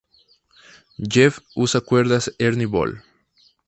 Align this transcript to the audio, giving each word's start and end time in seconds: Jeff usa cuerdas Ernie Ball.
Jeff 0.97 1.37
usa 1.53 1.79
cuerdas 1.79 2.33
Ernie 2.39 2.65
Ball. 2.65 3.03